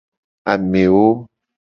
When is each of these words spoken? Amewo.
Amewo. 0.51 1.05